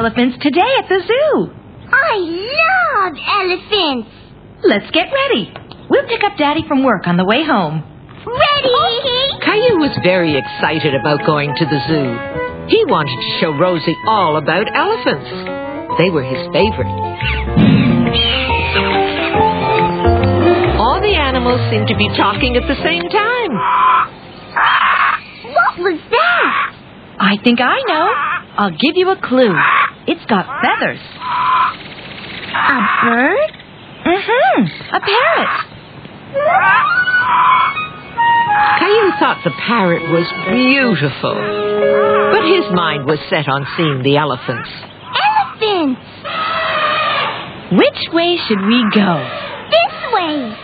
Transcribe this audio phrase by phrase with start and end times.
[0.00, 1.52] Elephants today at the zoo.
[1.92, 4.08] I love elephants.
[4.64, 5.52] Let's get ready.
[5.90, 7.84] We'll pick up Daddy from work on the way home.
[8.24, 8.72] Ready?
[9.44, 12.08] Caillou was very excited about going to the zoo.
[12.72, 15.28] He wanted to show Rosie all about elephants.
[16.00, 16.88] They were his favorite.
[20.80, 23.52] All the animals seemed to be talking at the same time.
[25.52, 26.74] What was that?
[27.20, 28.08] I think I know.
[28.56, 29.54] I'll give you a clue.
[30.06, 31.00] It's got feathers.
[32.52, 33.52] A bird?
[34.06, 34.62] Mm-hmm.
[34.94, 35.66] A parrot.
[38.78, 41.34] Caillou thought the parrot was beautiful,
[42.32, 44.70] but his mind was set on seeing the elephants.
[45.28, 46.00] Elephants.
[47.72, 49.28] Which way should we go?
[49.70, 50.56] This way.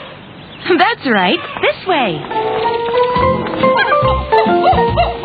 [0.78, 1.38] That's right.
[1.62, 2.20] This way.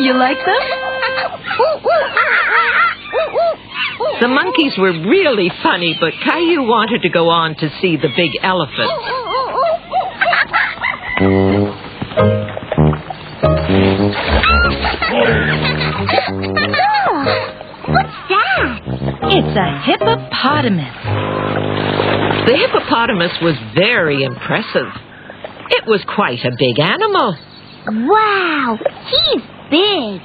[0.00, 0.62] you like them?
[4.20, 8.38] The monkeys were really funny, but Caillou wanted to go on to see the big
[8.42, 8.92] elephants.
[16.82, 18.80] What's that?
[19.34, 20.94] It's a hippopotamus.
[22.46, 24.88] The hippopotamus was very impressive.
[25.70, 27.36] It was quite a big animal.
[27.86, 29.42] Wow, he's
[29.72, 30.20] big.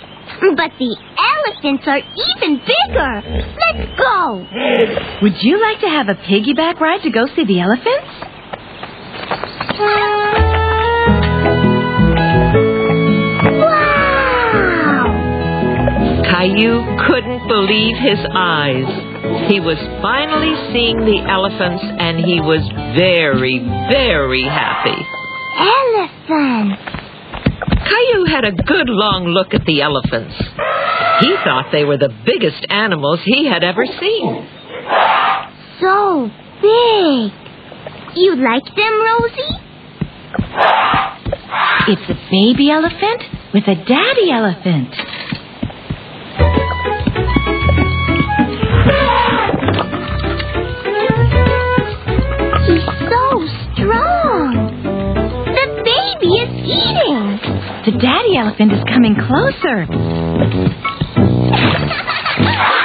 [0.60, 3.14] But the elephants are even bigger.
[3.24, 4.46] Let's go.
[5.24, 8.12] Would you like to have a piggyback ride to go see the elephants?
[14.58, 16.24] Wow.
[16.26, 18.86] Caillou couldn't believe his eyes.
[19.50, 22.62] He was finally seeing the elephants and he was
[22.96, 23.60] very,
[23.90, 25.00] very happy.
[25.58, 26.97] Elephant.
[27.88, 30.36] Caillou had a good long look at the elephants.
[31.22, 34.48] He thought they were the biggest animals he had ever seen.
[35.80, 36.30] So
[36.62, 37.32] big.
[38.16, 39.68] You like them, Rosie?
[41.88, 44.94] It's a baby elephant with a daddy elephant.
[57.88, 59.88] The daddy elephant is coming closer.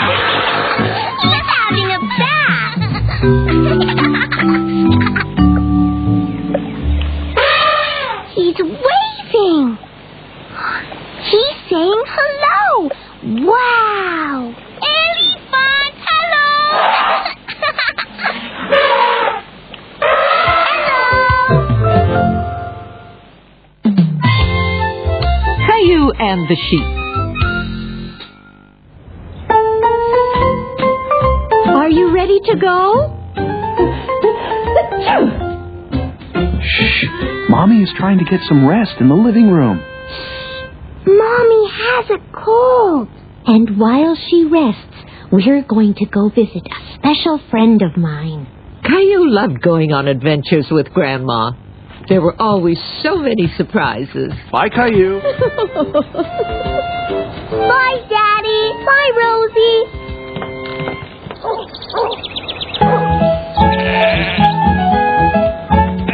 [26.53, 26.87] the sheep.
[31.67, 33.19] Are you ready to go?
[36.61, 37.05] Shh.
[37.49, 39.79] Mommy is trying to get some rest in the living room.
[41.07, 43.09] Mommy has a cold.
[43.47, 44.97] And while she rests,
[45.33, 48.47] we're going to go visit a special friend of mine.
[48.85, 51.53] Caillou loved going on adventures with Grandma.
[52.09, 54.33] There were always so many surprises.
[54.51, 55.21] Bye, Caillou.
[57.51, 58.73] Bye, Daddy.
[58.85, 60.93] Bye, Rosie.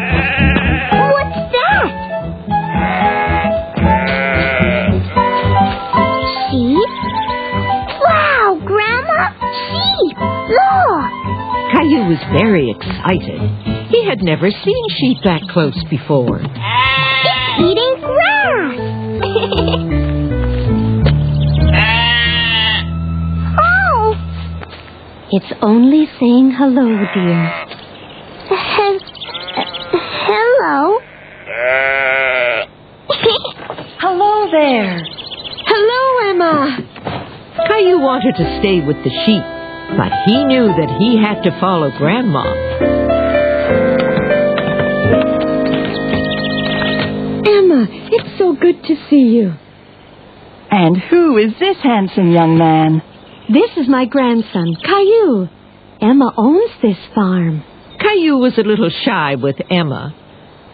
[0.08, 1.90] What's that?
[6.48, 6.90] Sheep?
[8.02, 9.30] Wow, Grandma!
[9.68, 10.16] Sheep!
[10.48, 11.12] Look!
[11.72, 13.77] Caillou was very excited.
[13.90, 16.40] He had never seen sheep that close before.
[16.42, 19.78] It's eating grass.
[23.60, 24.14] oh,
[25.30, 27.52] It's only saying hello, dear.
[30.28, 31.00] hello.
[34.00, 35.02] Hello there.
[35.66, 36.78] Hello, Emma.
[37.68, 39.42] Caillou wanted to stay with the sheep,
[39.96, 42.44] but he knew that he had to follow Grandma.
[47.68, 49.52] Emma, it's so good to see you.
[50.70, 53.02] And who is this handsome young man?
[53.52, 55.48] This is my grandson, Caillou.
[56.00, 57.62] Emma owns this farm.
[58.00, 60.14] Caillou was a little shy with Emma,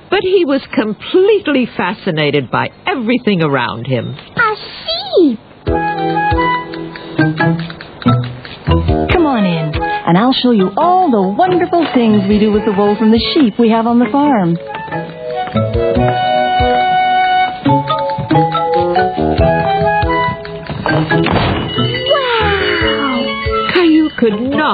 [0.08, 4.14] but he was completely fascinated by everything around him.
[4.14, 5.41] A sheep.
[9.11, 12.73] Come on in, and I'll show you all the wonderful things we do with the
[12.73, 14.56] wool from the sheep we have on the farm.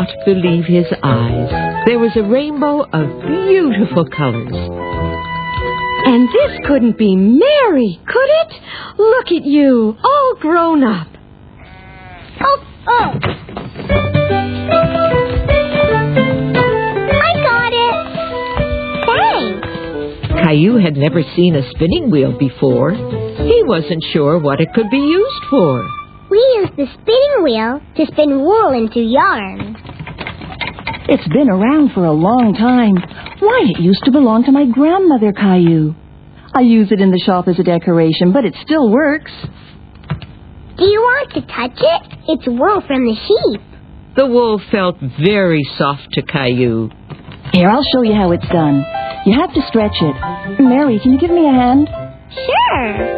[0.01, 1.51] Not believe his eyes.
[1.87, 4.57] There was a rainbow of beautiful colors.
[6.07, 8.53] And this couldn't be Mary, could it?
[8.99, 11.09] Look at you, all grown up.
[12.41, 13.13] Oh, oh.
[17.21, 17.97] I got it.
[19.07, 20.43] Thanks.
[20.43, 22.93] Caillou had never seen a spinning wheel before.
[22.93, 25.87] He wasn't sure what it could be used for.
[26.31, 29.77] We use the spinning wheel to spin wool into yarn.
[31.11, 32.95] It's been around for a long time.
[33.41, 35.97] Why, it used to belong to my grandmother, Caillou.
[36.55, 39.33] I use it in the shop as a decoration, but it still works.
[40.79, 42.03] Do you want to touch it?
[42.29, 43.61] It's wool from the sheep.
[44.15, 46.91] The wool felt very soft to Caillou.
[47.53, 48.85] Here, I'll show you how it's done.
[49.27, 50.15] You have to stretch it.
[50.63, 51.91] Mary, can you give me a hand?
[52.31, 53.17] Sure.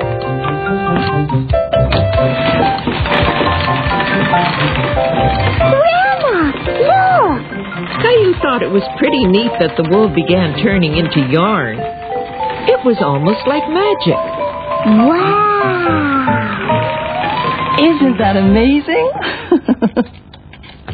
[8.12, 11.78] Caillou thought it was pretty neat that the wool began turning into yarn.
[12.68, 14.20] It was almost like magic.
[15.00, 16.12] Wow.
[17.80, 19.08] Isn't that amazing?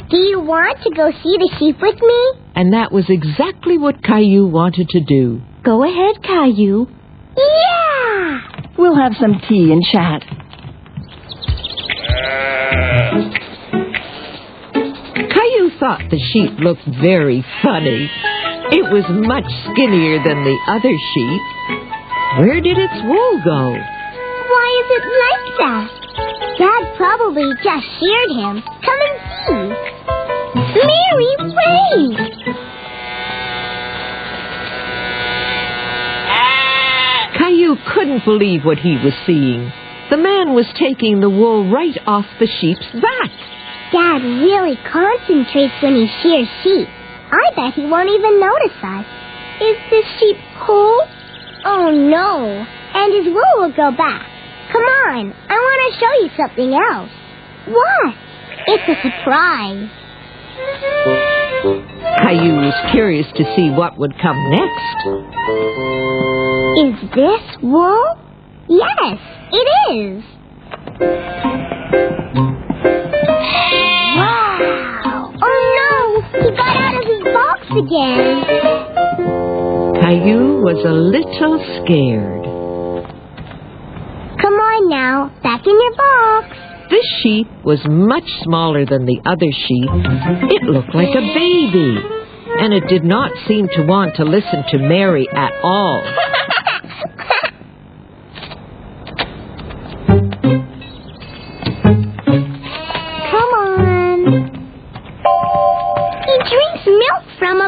[0.10, 2.32] Do you want to go see the sheep with me?
[2.54, 5.40] And that was exactly what Caillou wanted to do.
[5.64, 6.86] Go ahead, Caillou.
[7.36, 8.40] Yeah.
[8.78, 10.22] we'll have some tea and chat.
[15.80, 18.10] Thought the sheep looked very funny.
[18.70, 21.42] It was much skinnier than the other sheep.
[22.38, 23.72] Where did its wool go?
[23.72, 25.90] Why is it like that?
[26.58, 28.62] Dad probably just sheared him.
[28.82, 29.66] Come and see.
[30.74, 32.18] Mary, wait.
[37.38, 39.72] Caillou couldn't believe what he was seeing.
[40.10, 43.30] The man was taking the wool right off the sheep's back.
[43.92, 46.88] Dad really concentrates when he shears sheep.
[47.30, 49.06] I bet he won't even notice us.
[49.60, 51.08] Is this sheep cold?
[51.64, 52.66] Oh no.
[52.94, 54.26] And his wool will go back.
[54.72, 57.10] Come on, I want to show you something else.
[57.66, 58.14] What?
[58.66, 59.88] It's a surprise.
[62.22, 64.98] Caillou was curious to see what would come next.
[66.78, 68.18] Is this wool?
[68.68, 69.18] Yes,
[69.52, 70.24] it is.
[77.78, 78.44] Again.
[80.00, 82.44] Caillou was a little scared.
[84.40, 86.56] Come on now, back in your box.
[86.90, 89.90] This sheep was much smaller than the other sheep.
[90.50, 91.98] It looked like a baby.
[92.60, 96.02] And it did not seem to want to listen to Mary at all.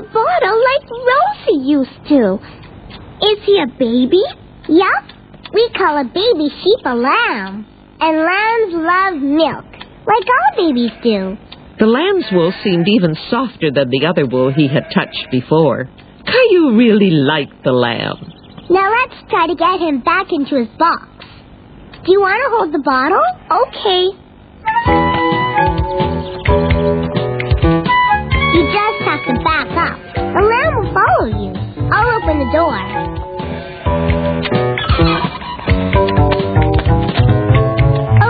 [0.00, 2.38] a bottle like Rosie used to.
[3.22, 4.22] Is he a baby?
[4.68, 5.04] Yup.
[5.52, 7.66] We call a baby sheep a lamb.
[8.00, 9.64] And lambs love milk,
[10.06, 11.36] like all babies do.
[11.78, 15.88] The lamb's wool seemed even softer than the other wool he had touched before.
[16.24, 18.32] Caillou really liked the lamb.
[18.70, 21.08] Now let's try to get him back into his box.
[22.04, 23.24] Do you want to hold the bottle?
[23.50, 25.09] Okay.
[32.30, 32.78] Open the door.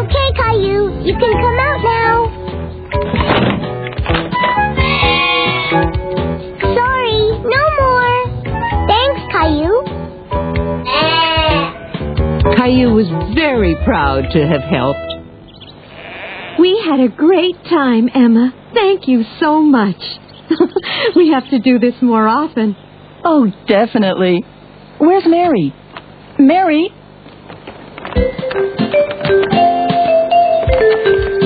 [0.01, 2.17] Okay, Caillou, you can come out now.
[6.75, 8.17] Sorry, no more.
[8.87, 9.75] Thanks, Caillou.
[12.57, 14.99] Caillou was very proud to have helped.
[16.59, 18.53] We had a great time, Emma.
[18.75, 20.01] Thank you so much.
[21.17, 22.77] we have to do this more often.
[23.25, 24.43] Oh, definitely.
[24.99, 25.75] Where's Mary?
[26.39, 26.89] Mary?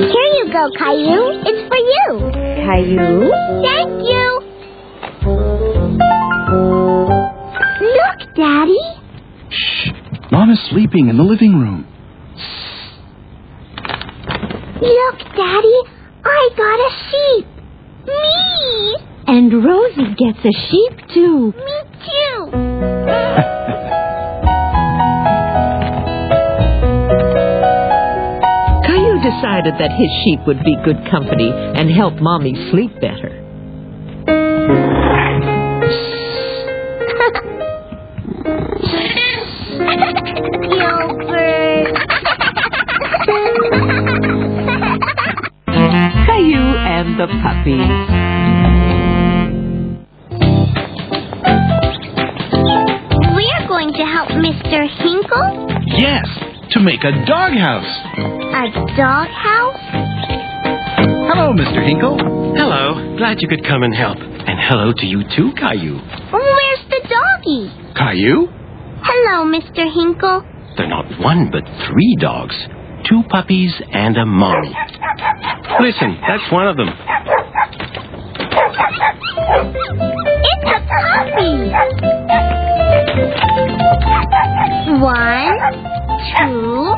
[0.06, 1.42] Here you go, Caillou.
[1.44, 2.30] It's for you.
[2.64, 3.30] Caillou?
[3.62, 4.40] Thank you.
[7.80, 8.84] Look, Daddy.
[9.50, 9.90] Shh.
[10.30, 11.86] Mama's sleeping in the living room.
[14.80, 15.78] Look, Daddy.
[16.24, 17.46] I got a sheep.
[18.06, 18.96] Me.
[19.26, 21.52] And Rosie gets a sheep, too.
[21.56, 23.54] Me too.
[28.86, 33.43] Caillou decided that his sheep would be good company and help Mommy sleep better.
[54.44, 54.84] Mr.
[55.00, 55.68] Hinkle.
[55.86, 56.26] Yes,
[56.72, 57.88] to make a doghouse.
[58.18, 59.80] A doghouse?
[61.32, 61.80] Hello, Mr.
[61.86, 62.18] Hinkle.
[62.54, 63.16] Hello.
[63.16, 64.18] Glad you could come and help.
[64.18, 65.96] And hello to you too, Caillou.
[66.30, 67.72] Where's the doggy?
[67.96, 68.48] Caillou?
[69.02, 69.90] Hello, Mr.
[69.90, 70.44] Hinkle.
[70.76, 72.54] They're not one, but three dogs.
[73.08, 74.74] Two puppies and a mommy.
[75.80, 76.88] Listen, that's one of them.
[80.44, 82.23] It's a puppy.
[84.98, 85.54] One,
[86.34, 86.94] two,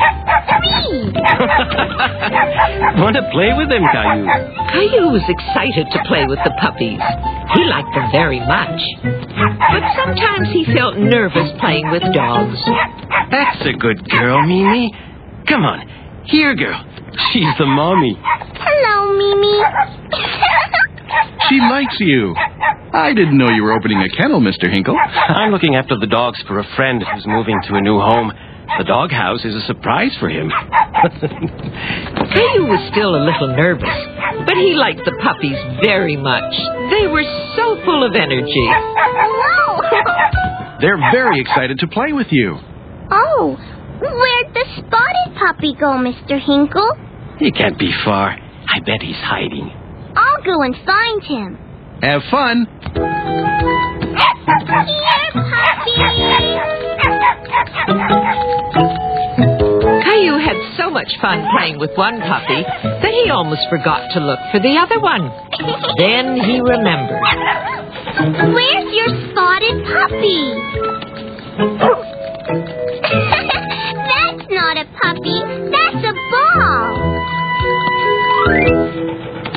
[0.48, 1.12] three.
[2.96, 4.24] Want to play with them, Caillou?
[4.72, 7.00] Caillou was excited to play with the puppies.
[7.52, 8.80] He liked them very much.
[9.04, 12.58] But sometimes he felt nervous playing with dogs.
[13.30, 14.92] That's a good girl, Mimi.
[15.46, 15.84] Come on.
[16.24, 16.82] Here, girl.
[17.32, 18.16] She's the mommy.
[18.22, 19.60] Hello, Mimi.
[21.48, 22.34] She likes you.
[22.96, 24.72] I didn't know you were opening a kennel, Mr.
[24.72, 24.96] Hinkle.
[24.96, 28.32] I'm looking after the dogs for a friend who's moving to a new home.
[28.78, 30.48] The doghouse is a surprise for him.
[32.32, 34.00] Caillou was still a little nervous,
[34.48, 36.52] but he liked the puppies very much.
[36.90, 37.24] They were
[37.54, 38.66] so full of energy.
[38.72, 39.80] Hello.
[40.80, 42.56] They're very excited to play with you.
[43.12, 43.56] Oh,
[44.00, 46.40] where'd the spotted puppy go, Mr.
[46.40, 46.96] Hinkle?
[47.38, 48.30] he can't be far.
[48.30, 49.70] I bet he's hiding.
[50.16, 51.58] I'll go and find him.
[52.02, 52.66] Have fun.
[60.04, 64.38] Caillou had so much fun playing with one puppy that he almost forgot to look
[64.50, 65.30] for the other one.
[65.98, 67.20] Then he remembered.
[68.54, 70.54] Where's your spotted puppy?
[74.06, 75.38] That's not a puppy.
[75.70, 77.16] That's a ball.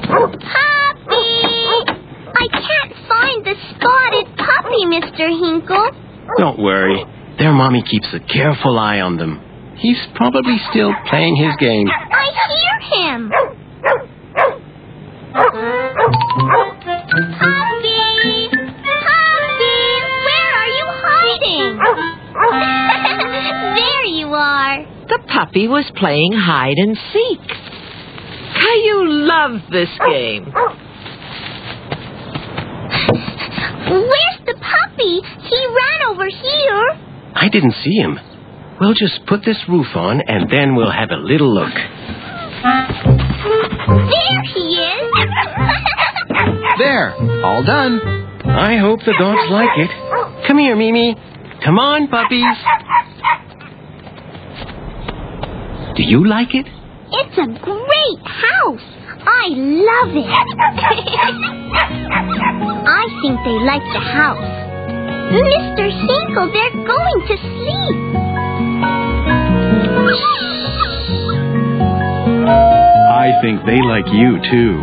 [0.10, 1.29] Puppy!
[2.36, 3.55] I can't find the
[4.70, 5.30] spotted puppy, Mr.
[5.30, 5.92] Hinkle.
[6.38, 7.04] Don't worry.
[7.38, 9.42] Their mommy keeps a careful eye on them.
[9.78, 11.88] He's probably still playing his game.
[11.90, 12.80] I hear
[13.14, 13.32] him.
[15.32, 15.60] Puppy!
[17.40, 18.50] Puppy!
[20.26, 21.80] Where are you hiding?
[23.76, 24.86] there you are.
[25.08, 27.42] The puppy was playing hide and seek.
[28.60, 30.54] Caillou loved this game.
[33.90, 35.22] Where's the puppy?
[35.50, 36.94] He ran over here.
[37.41, 38.19] I didn't see him.
[38.79, 41.74] We'll just put this roof on and then we'll have a little look.
[44.10, 45.13] There he is.
[46.77, 48.00] There, all done.
[48.46, 49.89] I hope the dogs like it.
[50.48, 51.13] Come here, Mimi.
[51.65, 52.46] Come on, puppies.
[55.98, 56.67] Do you like it?
[57.12, 58.81] It's a great house.
[59.27, 60.25] I love it.
[62.88, 64.69] I think they like the house.
[65.29, 65.86] Mr.
[65.89, 67.98] Hinkle, they're going to sleep.
[73.21, 74.79] I think they like you, too.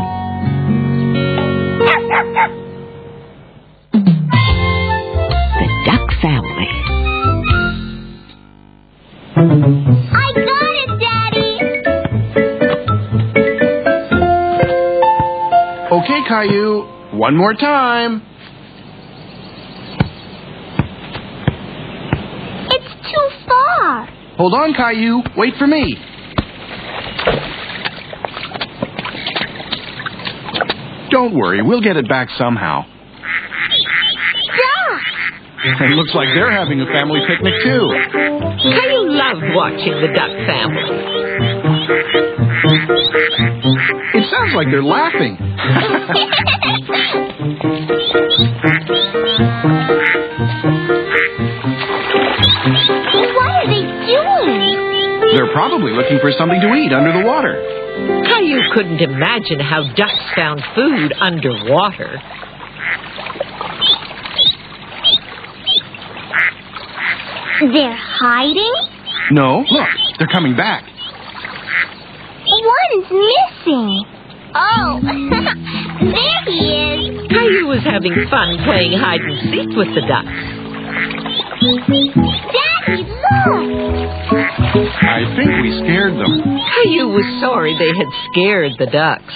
[5.59, 6.71] The duck family.
[10.13, 11.53] I got it, Daddy.
[15.93, 16.73] Okay, Caillou.
[17.17, 18.23] One more time.
[22.69, 24.09] It's too far.
[24.37, 25.23] Hold on, Caillou.
[25.37, 25.97] Wait for me.
[31.11, 32.83] Don't worry, we'll get it back somehow.
[34.53, 35.03] Duck.
[35.81, 37.89] It looks like they're having a family picnic, too.
[38.61, 40.83] Caillou loved watching the duck family.
[44.15, 45.37] It sounds like they're laughing.
[55.57, 57.57] probably looking for something to eat under the water.
[58.29, 62.21] Caillou couldn't imagine how ducks found food underwater.
[67.73, 68.75] They're hiding?
[69.31, 70.85] No, look, they're coming back.
[72.45, 74.05] One's missing.
[74.55, 77.33] Oh, there he is.
[77.33, 80.29] Caillou was having fun playing hide and seek with the ducks.
[82.53, 83.56] Daddy, look.
[84.75, 86.43] I think we scared them.
[86.43, 89.35] Caillou was sorry they had scared the ducks.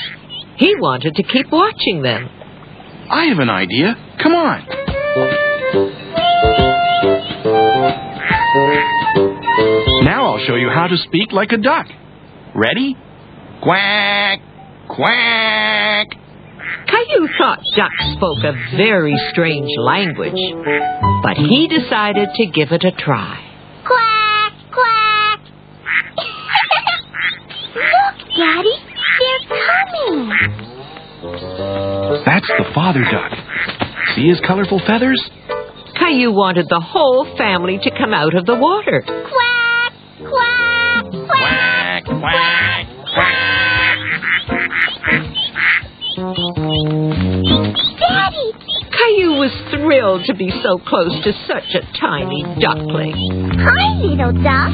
[0.57, 2.29] He wanted to keep watching them.
[3.11, 3.97] I have an idea.
[4.23, 4.67] Come on.
[10.05, 11.87] Now I'll show you how to speak like a duck.
[12.55, 12.97] Ready?
[13.63, 14.41] Quack,
[14.89, 16.07] quack.
[16.87, 20.41] Caillou thought ducks spoke a very strange language,
[21.23, 23.50] but he decided to give it a try.
[32.59, 33.33] The father duck.
[34.15, 35.21] See his colorful feathers?
[35.99, 39.03] Caillou wanted the whole family to come out of the water.
[39.07, 42.05] Quack, quack, quack.
[42.05, 43.51] quack, quack.
[48.01, 48.53] Daddy,
[48.91, 53.15] Caillou was thrilled to be so close to such a tiny duckling.
[53.57, 54.73] hi, little duck.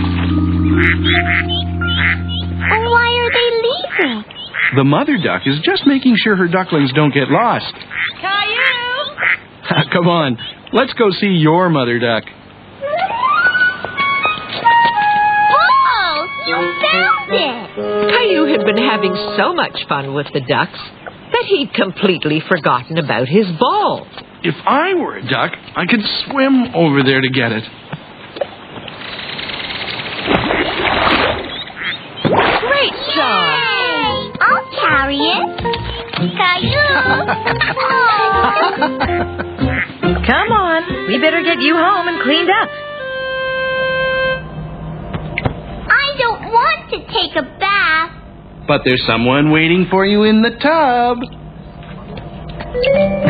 [2.86, 4.45] Why are they leaving?
[4.74, 7.72] The mother duck is just making sure her ducklings don't get lost.
[8.20, 9.86] Caillou!
[9.92, 10.38] Come on,
[10.72, 12.24] let's go see your mother duck.
[15.48, 18.10] Oh, you found it.
[18.10, 20.78] Caillou had been having so much fun with the ducks
[21.32, 24.06] that he'd completely forgotten about his ball.
[24.42, 27.64] If I were a duck, I could swim over there to get it.
[35.06, 35.46] I'll carry it.
[36.36, 36.90] Caillou.
[40.26, 42.68] Come on, we better get you home and cleaned up.
[45.88, 48.10] I don't want to take a bath.
[48.66, 51.18] But there's someone waiting for you in the tub.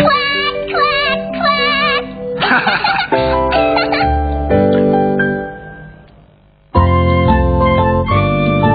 [0.00, 2.04] Quack, quack, quack.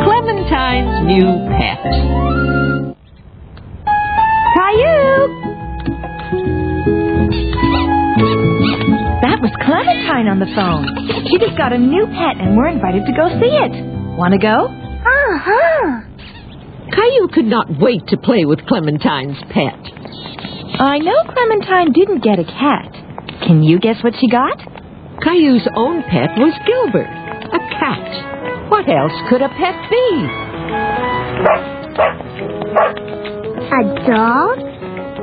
[0.03, 2.20] Clementine's new pet.
[9.81, 10.85] Clementine on the phone.
[11.25, 13.73] She just got a new pet and we're invited to go see it.
[14.13, 14.69] Want to go?
[14.69, 16.05] uh-huh.
[16.93, 19.79] Caillou could not wait to play with Clementine's pet.
[20.77, 22.93] I know Clementine didn't get a cat.
[23.47, 24.57] Can you guess what she got?
[25.23, 28.69] Caillou's own pet was Gilbert, a cat.
[28.69, 30.07] What else could a pet be?
[33.65, 34.57] A dog?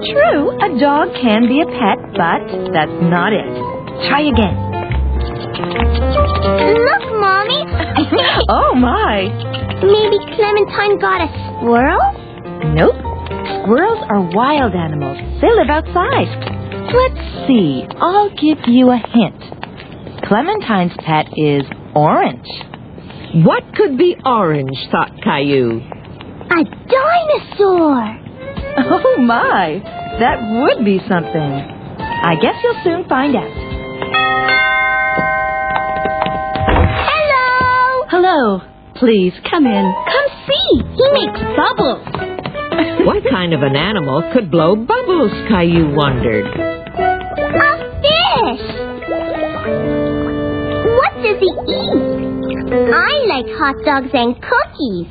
[0.03, 3.68] True, a dog can be a pet, but that's not it.
[4.07, 4.55] Try again.
[6.79, 7.61] Look, Mommy.
[8.49, 9.27] oh my!
[9.83, 12.03] Maybe Clementine got a squirrel?
[12.75, 12.95] Nope.
[13.63, 15.19] Squirrels are wild animals.
[15.41, 16.29] They live outside.
[16.95, 17.85] Let's see.
[17.99, 20.25] I'll give you a hint.
[20.25, 21.63] Clementine's pet is
[21.95, 22.49] orange.
[23.45, 25.81] What could be orange, thought Caillou.
[26.51, 28.25] A dinosaur.
[28.81, 29.83] Oh my!
[30.21, 31.35] That would be something.
[31.35, 33.51] I guess you'll soon find out.
[37.11, 38.05] Hello.
[38.09, 38.61] Hello.
[38.97, 39.95] Please come in.
[40.11, 40.69] Come see.
[40.97, 42.07] He makes bubbles.
[43.07, 46.47] What kind of an animal could blow bubbles, Caillou wondered.
[46.47, 47.73] A
[48.03, 48.65] fish.
[50.99, 52.19] What does he eat?
[52.93, 55.09] I like hot dogs and cookies.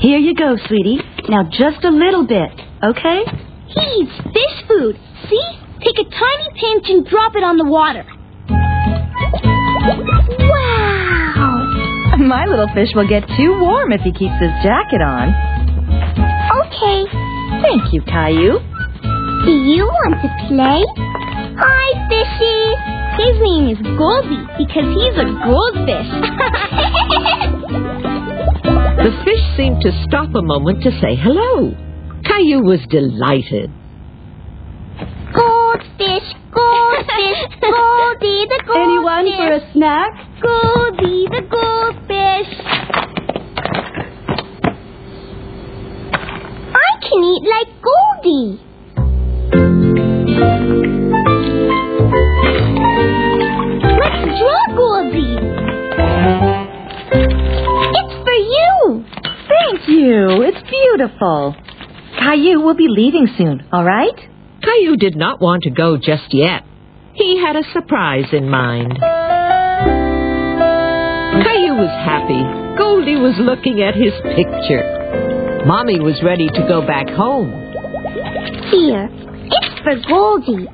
[0.00, 0.98] Here you go, sweetie.
[1.28, 2.50] Now just a little bit,
[2.82, 3.22] okay?
[3.68, 4.98] He eats fish food.
[5.30, 5.58] See?
[5.84, 8.04] Take a tiny pinch and drop it on the water.
[10.48, 12.16] Wow.
[12.18, 15.28] My little fish will get too warm if he keeps his jacket on.
[16.64, 17.04] Okay.
[17.60, 18.60] Thank you, Caillou.
[19.44, 20.80] Do you want to play?
[21.60, 22.60] Hi, fishy.
[23.20, 26.08] His name is Goldie because he's a goldfish.
[29.04, 31.74] The fish seemed to stop a moment to say hello.
[32.24, 33.70] Caillou was delighted.
[35.98, 38.82] Goldfish, goldfish, Goldie the goldfish.
[38.82, 40.12] Anyone for a snack?
[40.42, 42.50] Goldie the goldfish.
[46.74, 48.60] I can eat like Goldie.
[52.94, 55.36] Let's draw Goldie.
[57.98, 59.04] It's for you.
[59.48, 60.42] Thank you.
[60.42, 61.54] It's beautiful.
[62.18, 64.14] Caillou will be leaving soon, all right?
[64.64, 66.64] Caillou did not want to go just yet.
[67.14, 68.98] He had a surprise in mind.
[71.44, 72.42] Caillou was happy.
[72.78, 75.62] Goldie was looking at his picture.
[75.66, 77.50] Mommy was ready to go back home.
[78.70, 80.66] Here, it's for Goldie.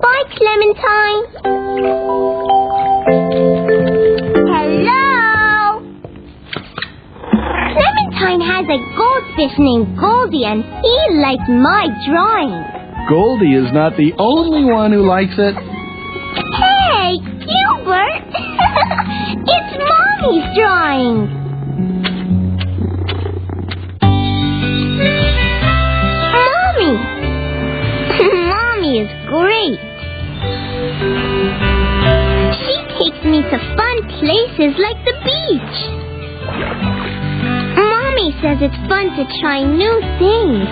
[0.00, 1.24] Bye, Clementine.
[4.46, 5.82] Hello.
[7.72, 12.75] Clementine has a goldfish named Goldie, and he likes my drawing.
[13.08, 15.54] Goldie is not the only one who likes it.
[15.54, 18.26] Hey, Gilbert!
[19.46, 21.30] it's Mommy's drawing.
[26.34, 26.94] Mommy!
[28.50, 29.78] Mommy is great.
[32.58, 35.78] She takes me to fun places like the beach.
[37.78, 40.66] Mommy says it's fun to try new things.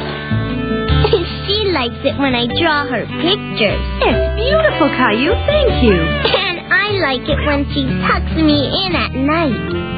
[1.75, 3.83] She likes it when I draw her pictures.
[4.07, 5.35] It's beautiful, Caillou.
[5.47, 5.99] Thank you.
[5.99, 9.94] And I like it when she tucks me in at night.